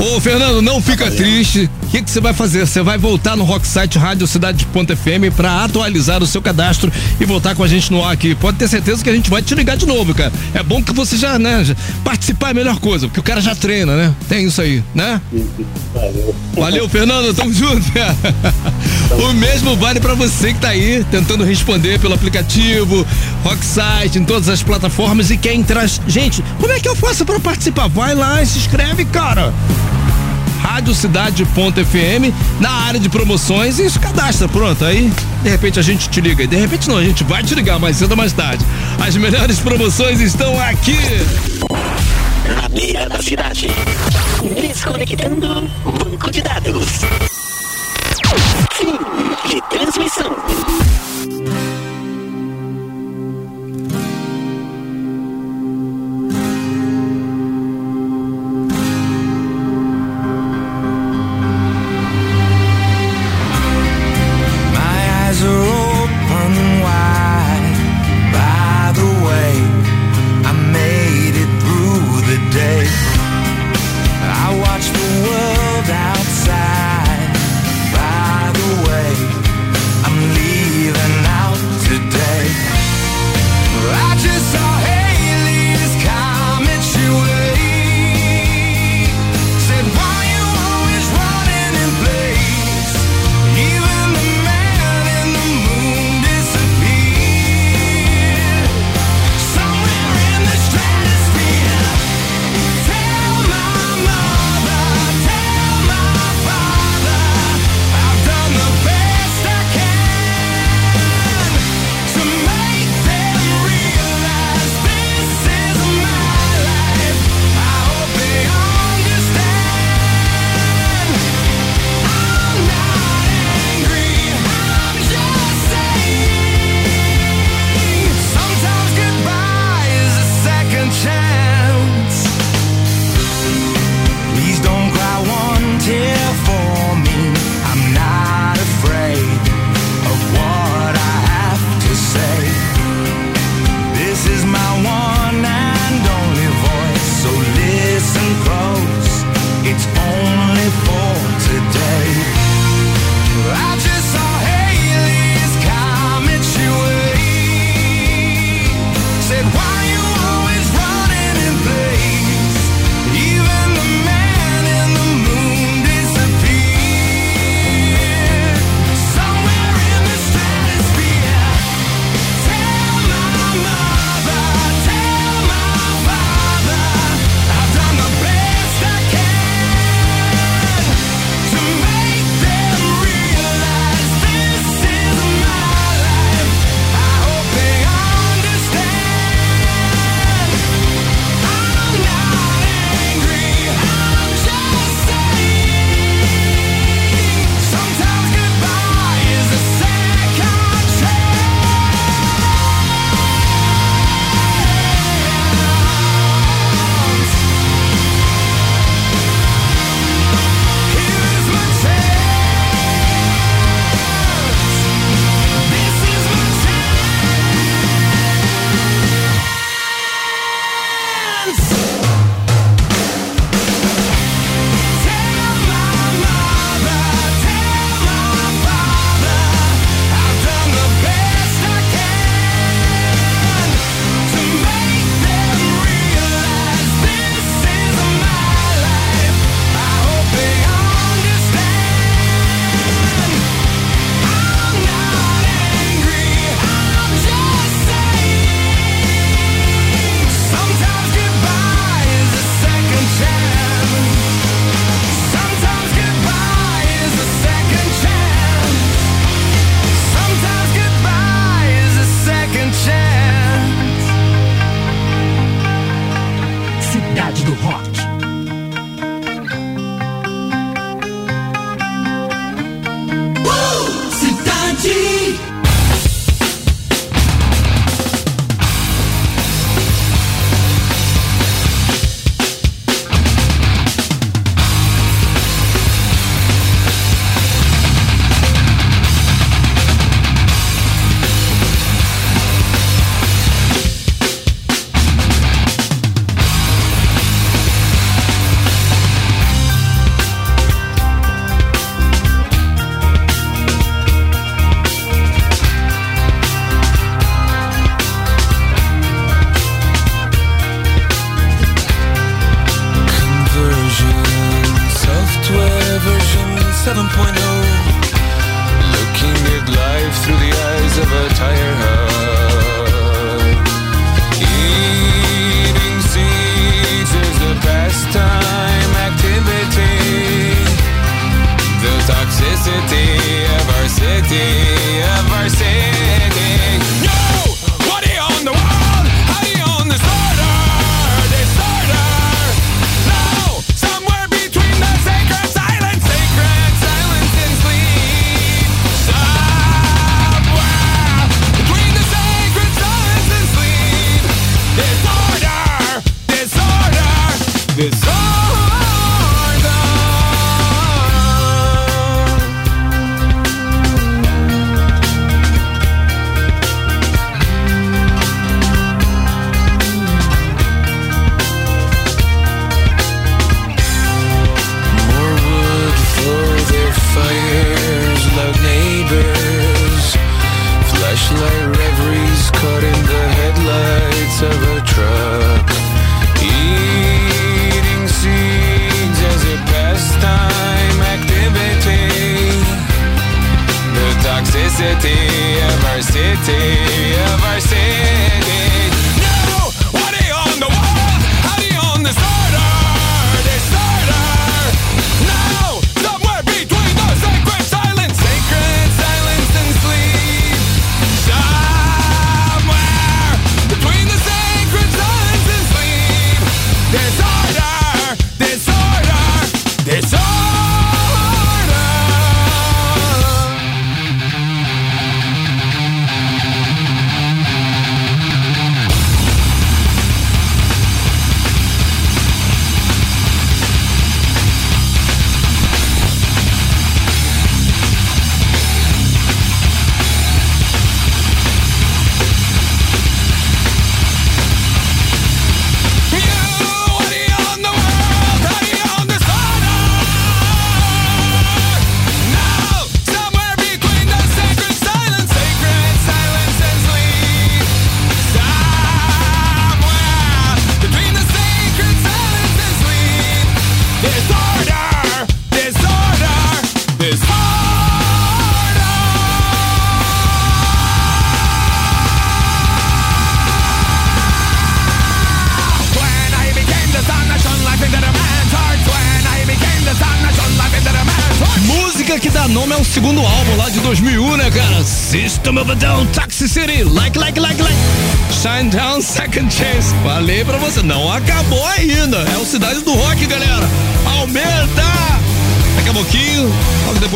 Ô, 0.03 0.21
Fernando, 0.21 0.61
não 0.61 0.83
fica 0.83 1.09
triste. 1.13 1.71
O 1.85 1.87
que 1.93 2.03
que 2.03 2.11
você 2.11 2.21
vai 2.21 2.33
fazer? 2.35 2.67
Você 2.67 2.83
vai 2.83 2.99
voltar 2.99 3.37
no 3.37 3.45
Rocksite 3.45 3.99
Rádio 3.99 4.27
Cidade 4.27 4.67
Ponto 4.67 4.97
FM 4.97 5.33
pra 5.37 5.63
atualizar 5.63 6.21
o 6.21 6.27
seu 6.27 6.43
cadastro 6.43 6.91
e 7.21 7.25
voltar 7.25 7.55
com 7.55 7.63
a 7.63 7.69
gente 7.69 7.93
no 7.93 8.03
ar 8.05 8.13
aqui. 8.13 8.35
Pode 8.35 8.57
ter 8.59 8.67
certeza 8.67 9.05
que 9.05 9.09
a 9.09 9.13
gente 9.15 9.31
vai 9.31 9.43
te 9.43 9.55
ligar 9.55 9.77
de 9.77 9.87
novo, 9.87 10.13
cara. 10.13 10.33
É 10.55 10.63
bom 10.63 10.83
que 10.83 10.93
você 10.93 11.17
já, 11.17 11.39
né, 11.39 11.63
já- 11.63 11.77
participar 12.03 12.49
é 12.49 12.51
a 12.51 12.55
melhor 12.55 12.81
coisa, 12.81 13.07
porque 13.07 13.21
o 13.21 13.23
cara 13.23 13.41
já 13.41 13.55
treina, 13.55 13.95
né? 13.95 14.13
Tem 14.29 14.45
isso 14.45 14.61
aí, 14.61 14.83
né? 14.93 15.21
Valeu. 15.95 16.35
Valeu, 16.57 16.89
Fernando, 16.89 17.33
tamo 17.33 17.53
junto. 17.53 17.87
o 19.23 19.33
mesmo 19.35 19.77
vale 19.77 20.01
pra 20.01 20.15
você 20.15 20.53
que 20.53 20.59
tá 20.59 20.69
aí 20.71 21.07
tentando 21.13 21.45
responder 21.45 22.01
pelo 22.01 22.15
aplicativo, 22.15 23.07
Rocksite, 23.45 24.19
em 24.19 24.25
todas 24.25 24.49
as 24.49 24.63
plataformas 24.65 25.31
e 25.31 25.37
quer 25.37 25.55
entrar. 25.55 25.87
Gente, 26.09 26.43
como 26.59 26.73
é 26.73 26.81
que 26.81 26.89
eu 26.89 26.97
faço 26.97 27.25
pra 27.25 27.39
participar? 27.39 27.87
Vai 27.89 28.17
lá 28.17 28.43
e 28.43 28.47
se 28.47 28.59
inscreve, 28.59 29.05
cara. 29.05 29.53
Radiocidade.fm 30.63 32.33
na 32.61 32.71
área 32.71 33.01
de 33.01 33.09
promoções 33.09 33.79
e 33.79 33.99
cadastra, 33.99 34.49
pronto. 34.49 34.85
Aí, 34.85 35.13
de 35.43 35.49
repente, 35.49 35.79
a 35.79 35.83
gente 35.83 36.09
te 36.09 36.21
liga. 36.21 36.47
De 36.47 36.57
repente 36.57 36.89
não, 36.89 36.97
a 36.97 37.05
gente 37.05 37.25
vai 37.25 37.43
te 37.43 37.55
ligar 37.55 37.79
mais 37.79 37.97
cedo 37.97 38.13
ou 38.13 38.17
mais 38.17 38.33
tarde. 38.33 38.65
As 39.01 39.17
melhores 39.17 39.59
promoções 39.59 40.21
estão 40.21 40.59
aqui. 40.61 40.99
Na 42.55 42.69
beira 42.69 43.09
da 43.09 43.21
cidade. 43.21 43.69
Desconectando 44.55 45.69
banco 45.85 46.31
de 46.31 46.43
dados. 46.43 47.01
Fim 48.73 48.99
de 49.49 49.61
transmissão. 49.69 50.37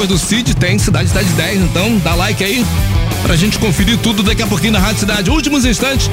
Do 0.07 0.19
Cid, 0.19 0.55
tem 0.57 0.79
Cidade 0.79 1.09
Cidade 1.09 1.29
10, 1.31 1.63
então 1.63 1.99
dá 1.99 2.15
like 2.15 2.43
aí 2.43 2.65
pra 3.23 3.37
gente 3.37 3.59
conferir 3.59 3.99
tudo 3.99 4.23
daqui 4.23 4.43
a 4.43 4.47
pouquinho 4.47 4.73
na 4.73 4.79
Rádio 4.79 5.01
Cidade. 5.01 5.31
Últimos 5.31 5.65
instantes 5.65 6.11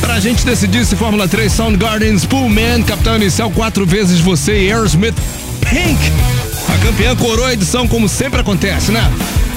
pra 0.00 0.18
gente 0.18 0.44
decidir 0.44 0.84
se 0.84 0.96
Fórmula 0.96 1.28
3, 1.28 1.52
Soundgarden, 1.52 2.14
Spoolman, 2.14 2.82
Capitão 2.82 3.16
Inicial, 3.16 3.50
quatro 3.50 3.86
vezes 3.86 4.20
você 4.20 4.66
e 4.66 4.72
Aerosmith, 4.72 5.14
Pink. 5.60 5.98
A 6.68 6.78
campeã 6.84 7.14
coroa 7.14 7.48
a 7.48 7.52
edição 7.52 7.86
como 7.86 8.08
sempre 8.08 8.40
acontece, 8.40 8.90
né? 8.90 9.10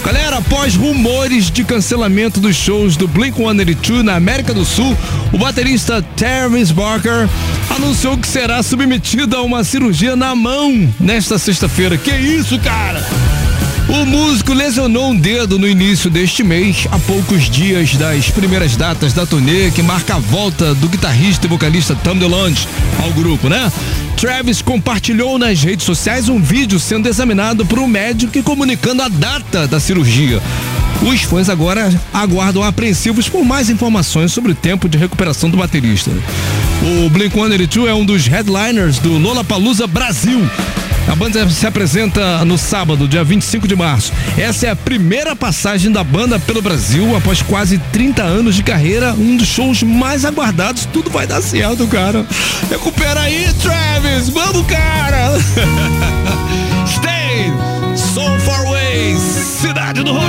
Galera, 0.03 0.37
após 0.37 0.75
rumores 0.75 1.51
de 1.51 1.63
cancelamento 1.63 2.39
dos 2.39 2.55
shows 2.55 2.95
do 2.95 3.07
Blink-182 3.07 4.01
na 4.01 4.15
América 4.15 4.53
do 4.53 4.63
Sul, 4.63 4.97
o 5.31 5.37
baterista 5.37 6.01
Travis 6.15 6.71
Barker 6.71 7.27
anunciou 7.69 8.17
que 8.17 8.27
será 8.27 8.63
submetido 8.63 9.35
a 9.35 9.41
uma 9.41 9.63
cirurgia 9.63 10.15
na 10.15 10.33
mão 10.35 10.91
nesta 10.99 11.37
sexta-feira. 11.37 11.97
Que 11.97 12.11
isso, 12.11 12.57
cara? 12.59 13.05
O 13.89 14.05
músico 14.05 14.53
lesionou 14.53 15.09
um 15.09 15.15
dedo 15.15 15.57
no 15.57 15.67
início 15.67 16.11
deste 16.11 16.43
mês, 16.43 16.87
a 16.91 16.99
poucos 16.99 17.49
dias 17.49 17.95
das 17.95 18.29
primeiras 18.29 18.75
datas 18.75 19.13
da 19.13 19.25
turnê 19.25 19.71
que 19.71 19.81
marca 19.81 20.13
a 20.15 20.19
volta 20.19 20.75
do 20.75 20.87
guitarrista 20.87 21.47
e 21.47 21.49
vocalista 21.49 21.95
Tom 21.95 22.15
DeLonge 22.15 22.67
ao 23.01 23.11
grupo, 23.11 23.49
né? 23.49 23.71
Travis 24.15 24.61
compartilhou 24.61 25.39
nas 25.39 25.63
redes 25.63 25.87
sociais 25.87 26.29
um 26.29 26.39
vídeo 26.39 26.79
sendo 26.79 27.09
examinado 27.09 27.65
por 27.65 27.79
um 27.79 27.87
médico 27.87 28.37
e 28.37 28.43
comunicando 28.43 29.01
a 29.01 29.07
data 29.07 29.67
da 29.67 29.79
cirurgia. 29.79 30.39
Os 31.01 31.23
fãs 31.23 31.49
agora 31.49 31.91
aguardam 32.13 32.61
apreensivos 32.61 33.27
por 33.27 33.43
mais 33.43 33.71
informações 33.71 34.31
sobre 34.31 34.51
o 34.51 34.55
tempo 34.55 34.87
de 34.87 34.99
recuperação 34.99 35.49
do 35.49 35.57
baterista. 35.57 36.11
O 36.83 37.09
Blink-182 37.09 37.87
é 37.87 37.93
um 37.93 38.05
dos 38.05 38.27
headliners 38.27 38.99
do 38.99 39.17
Lollapalooza 39.17 39.87
Brasil. 39.87 40.47
A 41.07 41.15
banda 41.15 41.49
se 41.49 41.65
apresenta 41.65 42.43
no 42.45 42.57
sábado, 42.57 43.07
dia 43.07 43.23
25 43.23 43.67
de 43.67 43.75
março. 43.75 44.13
Essa 44.37 44.67
é 44.67 44.69
a 44.69 44.75
primeira 44.75 45.35
passagem 45.35 45.91
da 45.91 46.03
banda 46.03 46.39
pelo 46.39 46.61
Brasil 46.61 47.15
após 47.15 47.41
quase 47.41 47.77
30 47.91 48.21
anos 48.21 48.55
de 48.55 48.63
carreira, 48.63 49.13
um 49.13 49.35
dos 49.35 49.47
shows 49.47 49.81
mais 49.83 50.23
aguardados. 50.25 50.85
Tudo 50.85 51.09
vai 51.09 51.25
dar 51.25 51.41
certo, 51.41 51.87
cara. 51.87 52.25
Recupera 52.69 53.21
aí, 53.21 53.47
Travis! 53.61 54.29
Vamos, 54.29 54.65
cara! 54.67 55.37
Stay 56.87 57.51
So 57.95 58.21
Far 58.41 58.67
Away, 58.67 59.17
Cidade 59.17 60.03
do 60.03 60.13
Rock! 60.13 60.28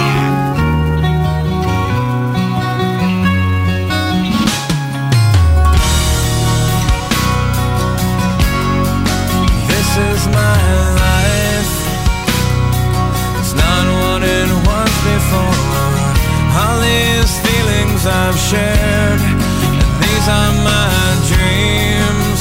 Feelings 18.00 18.06
I've 18.06 18.38
shared, 18.38 19.20
and 19.20 20.02
these 20.02 20.28
are 20.28 20.52
my 20.64 20.90
dreams 21.28 22.40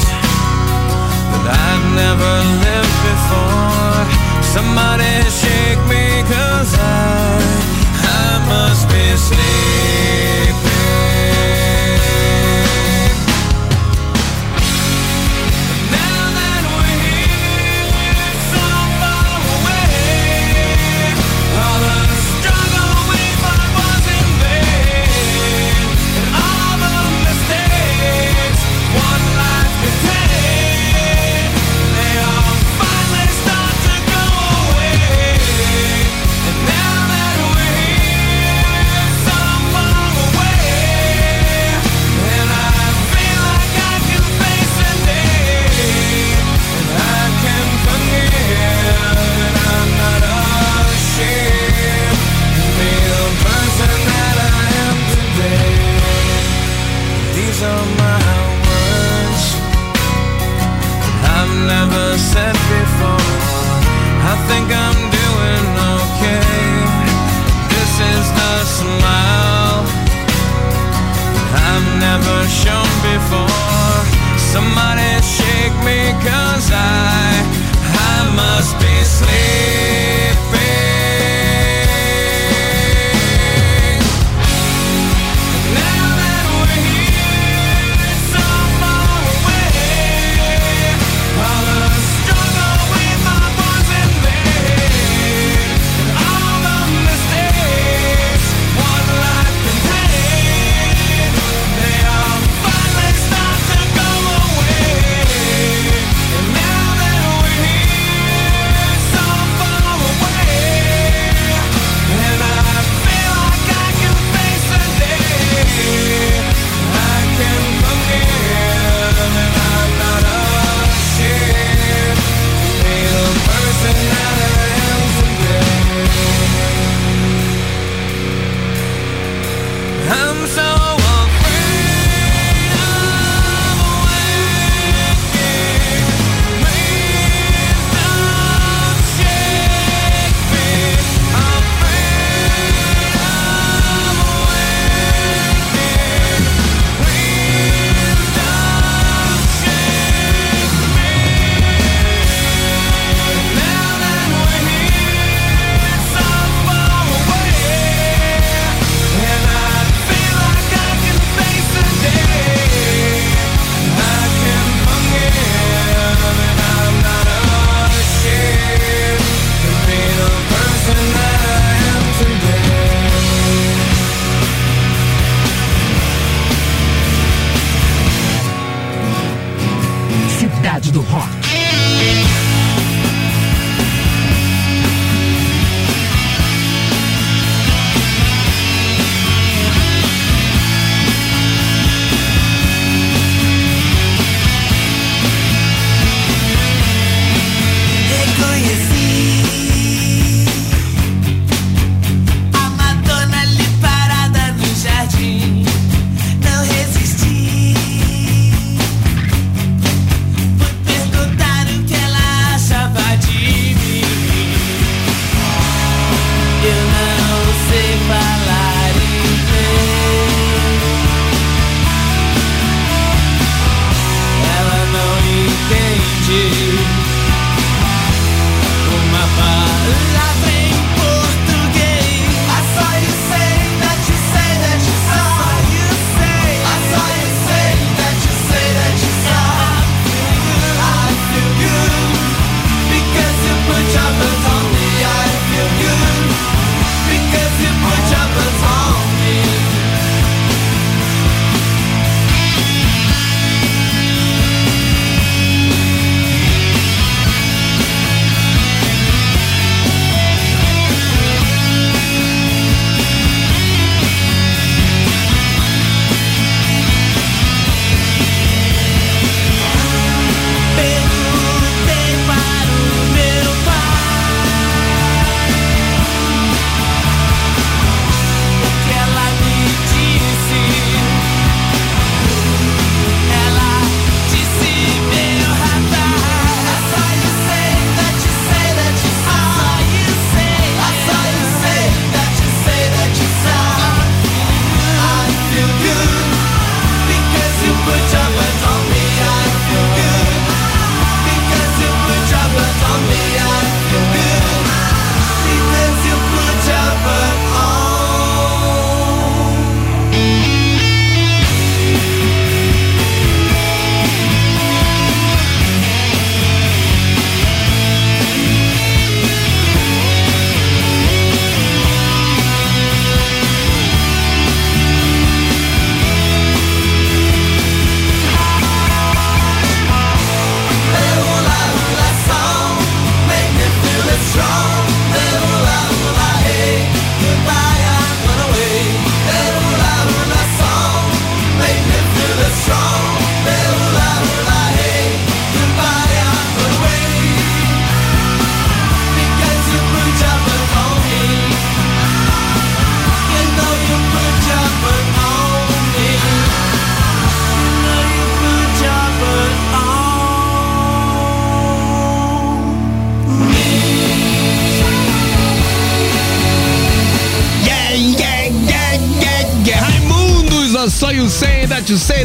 that 1.32 1.46
I've 1.48 1.86
never 1.96 2.34
lived 2.66 2.98
before. 3.10 4.06
Somebody 4.44 5.30
shake 5.30 5.82
me, 5.88 6.24
cause 6.28 6.76
I 6.80 7.29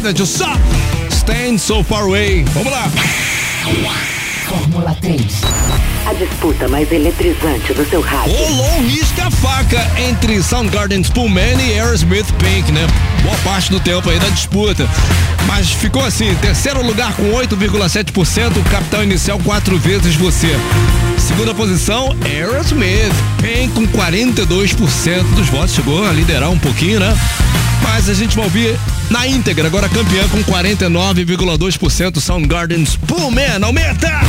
that 0.05 0.19
you 0.19 0.25
saw. 0.25 0.55
Stand 1.09 1.59
so 1.59 1.81
far 1.81 2.03
away. 2.03 2.43
Vamos 2.53 2.71
lá. 2.71 2.83
Fórmula 4.47 4.95
3. 5.01 5.41
A 6.05 6.13
disputa 6.13 6.67
mais 6.67 6.91
eletrizante 6.91 7.73
do 7.73 7.83
seu 7.89 8.01
rádio. 8.01 8.35
Rolou 8.35 8.77
um 8.77 8.87
risca 8.87 9.31
faca 9.65 9.99
entre 9.99 10.41
Soundgarden 10.41 11.01
Spoolman 11.01 11.57
e 11.59 11.73
Aerosmith 11.73 12.31
Pink, 12.33 12.71
né? 12.71 12.85
Boa 13.23 13.35
parte 13.37 13.71
do 13.71 13.79
tempo 13.79 14.09
aí 14.09 14.19
da 14.19 14.29
disputa. 14.29 14.87
Mas 15.47 15.71
ficou 15.71 16.03
assim, 16.03 16.33
terceiro 16.35 16.85
lugar 16.85 17.13
com 17.13 17.31
8,7%, 17.31 18.57
o 18.57 18.63
capital 18.69 19.03
inicial 19.03 19.39
quatro 19.39 19.77
vezes 19.77 20.15
você. 20.15 20.55
Segunda 21.17 21.53
posição, 21.53 22.15
Aerosmith, 22.25 23.13
Pink 23.41 23.73
com 23.73 23.87
42% 23.87 25.23
dos 25.35 25.47
votos, 25.47 25.75
chegou 25.75 26.05
a 26.05 26.11
liderar 26.11 26.49
um 26.49 26.59
pouquinho, 26.59 26.99
né? 26.99 27.17
Mas 27.81 28.09
a 28.09 28.13
gente 28.13 28.35
vai 28.35 28.45
ouvir 28.45 28.77
na 29.09 29.27
íntegra, 29.27 29.67
agora 29.67 29.89
campeã 29.89 30.27
com 30.29 30.43
49,2%, 30.43 32.19
Soundgarden 32.19 32.83
Spoolman, 32.83 33.63
aumenta! 33.63 34.21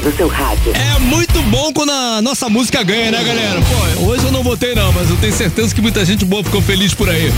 Do 0.00 0.14
seu 0.16 0.28
rádio. 0.28 0.72
É 0.74 0.98
muito 1.00 1.40
bom 1.42 1.72
quando 1.72 1.90
a 1.90 2.22
nossa 2.22 2.48
música 2.48 2.82
ganha, 2.82 3.10
né, 3.10 3.22
galera? 3.22 3.60
Pô, 3.60 4.06
hoje 4.06 4.24
eu 4.24 4.32
não 4.32 4.42
votei 4.42 4.74
não, 4.74 4.92
mas 4.92 5.10
eu 5.10 5.16
tenho 5.16 5.32
certeza 5.32 5.74
que 5.74 5.80
muita 5.80 6.04
gente 6.04 6.24
boa 6.24 6.42
ficou 6.42 6.62
feliz 6.62 6.94
por 6.94 7.08
aí. 7.08 7.32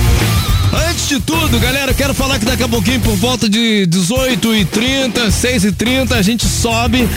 Antes 0.90 1.08
de 1.08 1.20
tudo, 1.20 1.58
galera, 1.60 1.92
eu 1.92 1.94
quero 1.94 2.14
falar 2.14 2.38
que 2.38 2.44
daqui 2.44 2.62
a 2.62 2.68
pouquinho, 2.68 3.00
por 3.00 3.14
volta 3.16 3.48
de 3.48 3.86
18 3.86 4.54
e 4.54 4.64
30 4.64 5.30
6 5.30 5.64
e 5.64 5.72
30 5.72 6.14
a 6.14 6.22
gente 6.22 6.46
sobe 6.46 7.08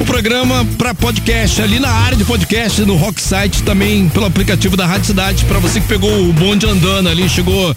o 0.00 0.04
programa 0.04 0.66
para 0.76 0.94
podcast 0.94 1.60
ali 1.62 1.78
na 1.78 1.90
área 1.90 2.16
de 2.16 2.24
podcast 2.24 2.80
no 2.82 2.96
Rock 2.96 3.20
Site 3.20 3.62
também 3.62 4.08
pelo 4.08 4.26
aplicativo 4.26 4.76
da 4.76 4.86
Rádio 4.86 5.06
Cidade 5.06 5.44
para 5.44 5.58
você 5.58 5.80
que 5.80 5.86
pegou 5.86 6.28
o 6.28 6.32
bonde 6.32 6.66
andando 6.66 7.08
ali, 7.08 7.28
chegou 7.28 7.74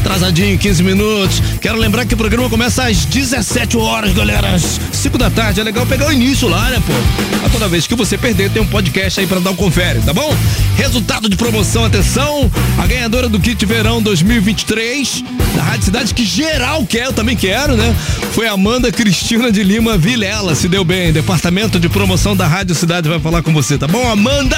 atrasadinho 0.00 0.58
15 0.58 0.82
minutos. 0.82 1.42
Quero 1.60 1.78
lembrar 1.78 2.04
que 2.06 2.14
o 2.14 2.16
programa 2.16 2.48
começa 2.48 2.84
às 2.84 3.04
17 3.04 3.76
horas, 3.76 4.12
galera, 4.12 4.54
às 4.54 4.80
5 4.92 5.16
da 5.18 5.30
tarde. 5.30 5.60
É 5.60 5.64
legal 5.64 5.86
pegar 5.86 6.08
o 6.08 6.12
início 6.12 6.48
lá, 6.48 6.70
né, 6.70 6.82
pô? 6.86 7.46
A 7.46 7.48
toda 7.50 7.68
vez 7.68 7.86
que 7.86 7.94
você 7.94 8.16
perder 8.18 8.50
tem 8.50 8.62
um 8.62 8.66
podcast 8.66 9.20
aí 9.20 9.26
para 9.26 9.40
dar 9.40 9.50
um 9.50 9.56
confere, 9.56 10.00
tá 10.00 10.12
bom? 10.12 10.34
Resultado 10.76 11.28
de 11.28 11.36
promoção, 11.36 11.84
atenção, 11.84 12.50
a 12.78 12.86
ganhadora 12.86 13.28
do 13.28 13.38
kit 13.38 13.64
verão 13.64 14.02
2023 14.02 15.24
da 15.54 15.62
Rádio 15.62 15.84
Cidade 15.84 16.14
que 16.14 16.24
geral 16.24 16.84
quer, 16.86 17.06
eu 17.06 17.12
também 17.12 17.36
quero, 17.36 17.76
né? 17.76 17.94
Foi 18.32 18.46
Amanda 18.46 18.90
Cristina 18.90 19.50
de 19.50 19.62
Lima 19.62 19.98
Vilela, 19.98 20.54
se 20.54 20.68
deu 20.68 20.84
bem, 20.84 21.12
departamento 21.12 21.59
de 21.68 21.90
promoção 21.90 22.34
da 22.34 22.46
Rádio 22.46 22.74
Cidade 22.74 23.06
vai 23.06 23.20
falar 23.20 23.42
com 23.42 23.52
você, 23.52 23.76
tá 23.76 23.86
bom? 23.86 24.10
Amanda! 24.10 24.56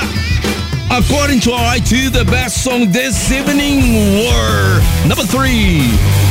According 0.88 1.40
to 1.40 1.53
our 1.53 1.76
IT, 1.76 2.11
the 2.11 2.22
best 2.22 2.62
song 2.62 2.86
this 2.92 3.30
evening 3.32 3.80
were 4.24 4.80
number 5.09 5.26
three. 5.26 5.80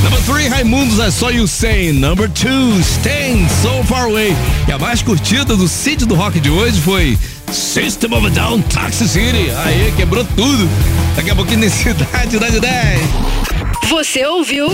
Number 0.02 0.20
three, 0.22 0.48
Raimundos, 0.48 0.98
I 1.00 1.10
Saw 1.10 1.30
You 1.30 1.46
Say. 1.46 1.92
Number 1.92 2.30
two, 2.30 2.82
Staying 2.82 3.50
So 3.50 3.84
Far 3.84 4.06
Away. 4.06 4.34
E 4.68 4.72
a 4.72 4.78
mais 4.78 5.02
curtida 5.02 5.58
do 5.58 5.68
sítio 5.68 6.08
do 6.08 6.16
rock 6.16 6.40
de 6.40 6.50
hoje 6.50 6.80
foi 6.80 7.18
System 7.52 8.14
of 8.14 8.26
a 8.26 8.30
Down 8.30 8.62
Toxic 8.62 9.10
City. 9.10 9.52
Aí, 9.66 9.94
quebrou 9.98 10.24
tudo. 10.24 10.70
Daqui 11.18 11.32
a 11.32 11.36
pouquinho 11.36 11.60
nesse 11.60 11.84
Cidade 11.84 12.40
da 12.40 12.48
10. 12.48 13.02
Você 13.90 14.26
ouviu? 14.26 14.70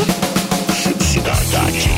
Cidade 1.01 1.89